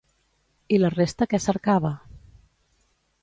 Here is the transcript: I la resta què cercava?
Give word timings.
I 0.77 0.77
la 0.83 0.89
resta 0.95 1.27
què 1.33 1.41
cercava? 1.45 1.91